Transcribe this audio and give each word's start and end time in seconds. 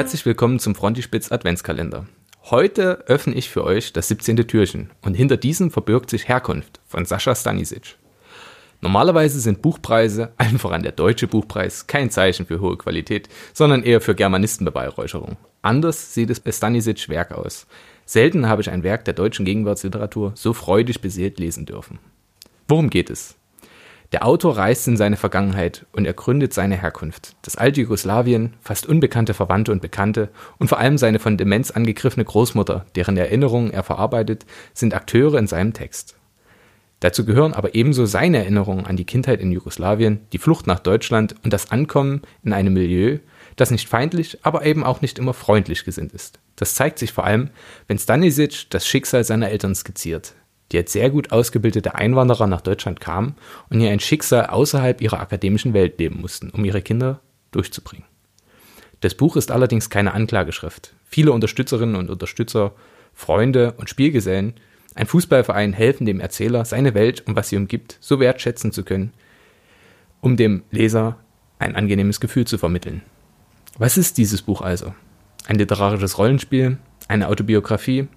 Herzlich 0.00 0.24
willkommen 0.24 0.58
zum 0.58 0.74
Frontispitz 0.74 1.30
Adventskalender. 1.30 2.06
Heute 2.44 3.04
öffne 3.06 3.34
ich 3.34 3.50
für 3.50 3.64
euch 3.64 3.92
das 3.92 4.08
17. 4.08 4.34
Türchen 4.48 4.88
und 5.02 5.12
hinter 5.12 5.36
diesem 5.36 5.70
verbirgt 5.70 6.08
sich 6.08 6.26
Herkunft 6.26 6.80
von 6.86 7.04
Sascha 7.04 7.34
Stanisic. 7.34 7.96
Normalerweise 8.80 9.40
sind 9.40 9.60
Buchpreise, 9.60 10.32
allen 10.38 10.58
voran 10.58 10.82
der 10.82 10.92
deutsche 10.92 11.26
Buchpreis, 11.26 11.86
kein 11.86 12.10
Zeichen 12.10 12.46
für 12.46 12.62
hohe 12.62 12.78
Qualität, 12.78 13.28
sondern 13.52 13.82
eher 13.82 14.00
für 14.00 14.14
Germanistenbeweihräucherung. 14.14 15.36
Anders 15.60 16.14
sieht 16.14 16.30
es 16.30 16.40
bei 16.40 16.50
Stanisic 16.50 17.10
Werk 17.10 17.32
aus. 17.32 17.66
Selten 18.06 18.48
habe 18.48 18.62
ich 18.62 18.70
ein 18.70 18.82
Werk 18.82 19.04
der 19.04 19.12
deutschen 19.12 19.44
Gegenwartsliteratur 19.44 20.32
so 20.34 20.54
freudig 20.54 21.02
beseelt 21.02 21.38
lesen 21.38 21.66
dürfen. 21.66 21.98
Worum 22.68 22.88
geht 22.88 23.10
es? 23.10 23.36
Der 24.12 24.26
Autor 24.26 24.56
reist 24.56 24.88
in 24.88 24.96
seine 24.96 25.16
Vergangenheit 25.16 25.86
und 25.92 26.04
ergründet 26.04 26.52
seine 26.52 26.76
Herkunft. 26.76 27.36
Das 27.42 27.54
alte 27.54 27.82
Jugoslawien, 27.82 28.54
fast 28.60 28.86
unbekannte 28.86 29.34
Verwandte 29.34 29.70
und 29.70 29.82
Bekannte 29.82 30.30
und 30.58 30.66
vor 30.66 30.78
allem 30.78 30.98
seine 30.98 31.20
von 31.20 31.36
Demenz 31.36 31.70
angegriffene 31.70 32.24
Großmutter, 32.24 32.86
deren 32.96 33.16
Erinnerungen 33.16 33.70
er 33.70 33.84
verarbeitet, 33.84 34.46
sind 34.74 34.94
Akteure 34.94 35.38
in 35.38 35.46
seinem 35.46 35.74
Text. 35.74 36.16
Dazu 36.98 37.24
gehören 37.24 37.54
aber 37.54 37.76
ebenso 37.76 38.04
seine 38.04 38.38
Erinnerungen 38.38 38.84
an 38.84 38.96
die 38.96 39.06
Kindheit 39.06 39.40
in 39.40 39.52
Jugoslawien, 39.52 40.20
die 40.32 40.38
Flucht 40.38 40.66
nach 40.66 40.80
Deutschland 40.80 41.36
und 41.44 41.52
das 41.52 41.70
Ankommen 41.70 42.22
in 42.42 42.52
einem 42.52 42.74
Milieu, 42.74 43.18
das 43.54 43.70
nicht 43.70 43.88
feindlich, 43.88 44.38
aber 44.42 44.66
eben 44.66 44.82
auch 44.82 45.02
nicht 45.02 45.20
immer 45.20 45.34
freundlich 45.34 45.84
gesinnt 45.84 46.12
ist. 46.12 46.40
Das 46.56 46.74
zeigt 46.74 46.98
sich 46.98 47.12
vor 47.12 47.24
allem, 47.24 47.50
wenn 47.86 47.98
Stanisic 47.98 48.66
das 48.70 48.86
Schicksal 48.86 49.22
seiner 49.22 49.50
Eltern 49.50 49.74
skizziert, 49.74 50.34
die 50.72 50.78
als 50.78 50.92
sehr 50.92 51.10
gut 51.10 51.32
ausgebildete 51.32 51.94
Einwanderer 51.94 52.46
nach 52.46 52.60
Deutschland 52.60 53.00
kamen 53.00 53.34
und 53.68 53.80
hier 53.80 53.90
ein 53.90 54.00
Schicksal 54.00 54.46
außerhalb 54.46 55.00
ihrer 55.00 55.20
akademischen 55.20 55.74
Welt 55.74 55.98
leben 55.98 56.20
mussten, 56.20 56.50
um 56.50 56.64
ihre 56.64 56.82
Kinder 56.82 57.20
durchzubringen. 57.50 58.06
Das 59.00 59.14
Buch 59.14 59.36
ist 59.36 59.50
allerdings 59.50 59.90
keine 59.90 60.12
Anklageschrift. 60.12 60.94
Viele 61.08 61.32
Unterstützerinnen 61.32 61.96
und 61.96 62.10
Unterstützer, 62.10 62.72
Freunde 63.14 63.72
und 63.78 63.88
Spielgesellen 63.88 64.54
ein 64.94 65.06
Fußballverein 65.06 65.72
helfen 65.72 66.04
dem 66.04 66.20
Erzähler, 66.20 66.64
seine 66.64 66.94
Welt 66.94 67.22
und 67.26 67.36
was 67.36 67.48
sie 67.48 67.56
umgibt, 67.56 67.96
so 68.00 68.18
wertschätzen 68.18 68.72
zu 68.72 68.84
können, 68.84 69.12
um 70.20 70.36
dem 70.36 70.62
Leser 70.70 71.16
ein 71.58 71.76
angenehmes 71.76 72.20
Gefühl 72.20 72.46
zu 72.46 72.58
vermitteln. 72.58 73.02
Was 73.78 73.96
ist 73.96 74.18
dieses 74.18 74.42
Buch 74.42 74.60
also? 74.60 74.94
Ein 75.46 75.56
literarisches 75.56 76.18
Rollenspiel, 76.18 76.78
eine 77.08 77.28
Autobiografie, 77.28 78.08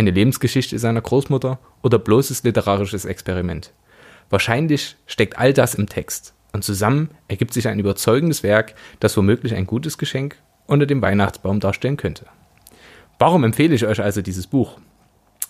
eine 0.00 0.10
Lebensgeschichte 0.10 0.78
seiner 0.78 1.02
Großmutter 1.02 1.58
oder 1.82 1.98
bloßes 1.98 2.42
literarisches 2.42 3.04
Experiment? 3.04 3.72
Wahrscheinlich 4.30 4.96
steckt 5.06 5.38
all 5.38 5.52
das 5.52 5.74
im 5.74 5.88
Text 5.88 6.34
und 6.52 6.64
zusammen 6.64 7.10
ergibt 7.28 7.52
sich 7.52 7.68
ein 7.68 7.78
überzeugendes 7.78 8.42
Werk, 8.42 8.74
das 8.98 9.16
womöglich 9.16 9.54
ein 9.54 9.66
gutes 9.66 9.98
Geschenk 9.98 10.36
unter 10.66 10.86
dem 10.86 11.02
Weihnachtsbaum 11.02 11.60
darstellen 11.60 11.98
könnte. 11.98 12.26
Warum 13.18 13.44
empfehle 13.44 13.74
ich 13.74 13.84
euch 13.84 14.00
also 14.00 14.22
dieses 14.22 14.46
Buch? 14.46 14.78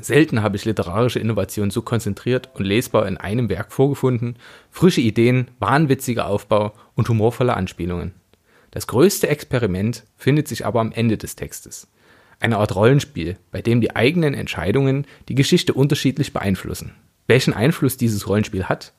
Selten 0.00 0.42
habe 0.42 0.56
ich 0.56 0.66
literarische 0.66 1.20
Innovation 1.20 1.70
so 1.70 1.80
konzentriert 1.80 2.50
und 2.54 2.64
lesbar 2.64 3.06
in 3.06 3.16
einem 3.16 3.48
Werk 3.48 3.72
vorgefunden, 3.72 4.36
frische 4.70 5.00
Ideen, 5.00 5.48
wahnwitziger 5.58 6.26
Aufbau 6.26 6.74
und 6.94 7.08
humorvolle 7.08 7.54
Anspielungen. 7.54 8.12
Das 8.72 8.88
größte 8.88 9.28
Experiment 9.28 10.04
findet 10.16 10.48
sich 10.48 10.66
aber 10.66 10.80
am 10.80 10.92
Ende 10.92 11.16
des 11.16 11.36
Textes. 11.36 11.86
Eine 12.40 12.58
Art 12.58 12.74
Rollenspiel, 12.74 13.36
bei 13.50 13.62
dem 13.62 13.80
die 13.80 13.94
eigenen 13.94 14.34
Entscheidungen 14.34 15.06
die 15.28 15.34
Geschichte 15.34 15.74
unterschiedlich 15.74 16.32
beeinflussen. 16.32 16.92
Welchen 17.26 17.54
Einfluss 17.54 17.96
dieses 17.96 18.28
Rollenspiel 18.28 18.64
hat 18.64 18.92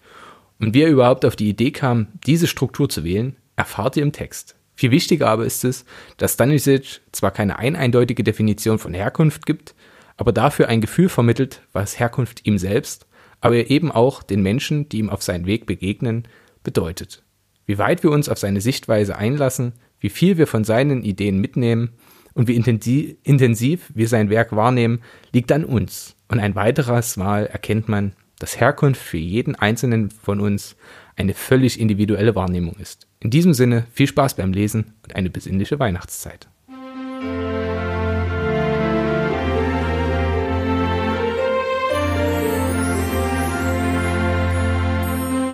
und 0.59 0.73
wie 0.73 0.81
er 0.81 0.89
überhaupt 0.89 1.25
auf 1.25 1.35
die 1.35 1.49
Idee 1.49 1.71
kam, 1.71 2.07
diese 2.25 2.47
Struktur 2.47 2.89
zu 2.89 3.03
wählen, 3.03 3.35
erfahrt 3.55 3.97
ihr 3.97 4.03
im 4.03 4.11
Text. 4.11 4.55
Viel 4.75 4.91
wichtiger 4.91 5.29
aber 5.29 5.45
ist 5.45 5.63
es, 5.63 5.85
dass 6.17 6.33
Stanisic 6.33 7.01
zwar 7.11 7.31
keine 7.31 7.57
eindeutige 7.59 8.23
Definition 8.23 8.77
von 8.77 8.93
Herkunft 8.93 9.45
gibt, 9.45 9.73
aber 10.17 10.31
dafür 10.31 10.67
ein 10.67 10.81
Gefühl 10.81 11.09
vermittelt, 11.09 11.61
was 11.71 11.99
Herkunft 11.99 12.45
ihm 12.45 12.57
selbst, 12.57 13.05
aber 13.41 13.69
eben 13.69 13.91
auch 13.91 14.23
den 14.23 14.41
Menschen, 14.41 14.89
die 14.89 14.99
ihm 14.99 15.09
auf 15.09 15.23
seinen 15.23 15.45
Weg 15.45 15.65
begegnen, 15.65 16.27
bedeutet. 16.63 17.23
Wie 17.65 17.77
weit 17.77 18.03
wir 18.03 18.11
uns 18.11 18.29
auf 18.29 18.37
seine 18.37 18.61
Sichtweise 18.61 19.17
einlassen, 19.17 19.73
wie 19.99 20.09
viel 20.09 20.37
wir 20.37 20.47
von 20.47 20.63
seinen 20.63 21.03
Ideen 21.03 21.39
mitnehmen 21.39 21.91
und 22.35 22.47
wie 22.47 23.17
intensiv 23.23 23.91
wir 23.95 24.07
sein 24.07 24.29
Werk 24.29 24.55
wahrnehmen, 24.55 25.01
liegt 25.31 25.51
an 25.51 25.65
uns. 25.65 26.15
Und 26.27 26.39
ein 26.39 26.53
weiteres 26.53 27.17
Mal 27.17 27.47
erkennt 27.47 27.87
man, 27.89 28.13
dass 28.39 28.59
Herkunft 28.59 29.01
für 29.01 29.17
jeden 29.17 29.55
einzelnen 29.55 30.11
von 30.11 30.41
uns 30.41 30.75
eine 31.15 31.33
völlig 31.33 31.79
individuelle 31.79 32.35
Wahrnehmung 32.35 32.75
ist. 32.75 33.07
In 33.21 33.29
diesem 33.29 33.53
Sinne 33.53 33.87
viel 33.93 34.07
Spaß 34.07 34.35
beim 34.35 34.51
Lesen 34.51 34.93
und 35.03 35.15
eine 35.15 35.29
besinnliche 35.29 35.79
Weihnachtszeit. 35.79 36.49